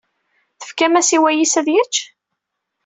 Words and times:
Tefkam-as 0.59 1.09
i 1.15 1.17
wayis 1.21 1.53
ad 1.59 1.67
yečč? 1.73 1.95